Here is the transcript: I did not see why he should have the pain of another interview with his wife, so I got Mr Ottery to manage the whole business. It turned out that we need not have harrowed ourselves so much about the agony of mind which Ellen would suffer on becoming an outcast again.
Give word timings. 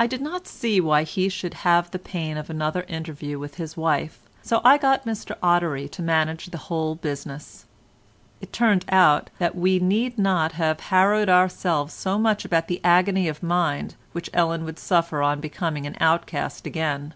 I 0.00 0.08
did 0.08 0.20
not 0.20 0.48
see 0.48 0.80
why 0.80 1.04
he 1.04 1.28
should 1.28 1.54
have 1.62 1.92
the 1.92 2.00
pain 2.00 2.36
of 2.36 2.50
another 2.50 2.82
interview 2.88 3.38
with 3.38 3.54
his 3.54 3.76
wife, 3.76 4.18
so 4.42 4.60
I 4.64 4.78
got 4.78 5.06
Mr 5.06 5.36
Ottery 5.40 5.88
to 5.90 6.02
manage 6.02 6.46
the 6.46 6.58
whole 6.66 6.96
business. 6.96 7.64
It 8.40 8.52
turned 8.52 8.84
out 8.88 9.30
that 9.38 9.54
we 9.54 9.78
need 9.78 10.18
not 10.18 10.54
have 10.54 10.80
harrowed 10.80 11.28
ourselves 11.28 11.94
so 11.94 12.18
much 12.18 12.44
about 12.44 12.66
the 12.66 12.80
agony 12.82 13.28
of 13.28 13.44
mind 13.44 13.94
which 14.10 14.28
Ellen 14.34 14.64
would 14.64 14.80
suffer 14.80 15.22
on 15.22 15.38
becoming 15.38 15.86
an 15.86 15.96
outcast 16.00 16.66
again. 16.66 17.14